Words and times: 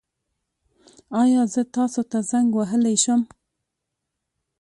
ایا 1.21 1.41
زه 1.53 1.61
تاسو 1.75 2.01
ته 2.11 2.17
زنګ 2.31 2.49
وهلی 2.57 2.95
شم؟ 3.03 3.21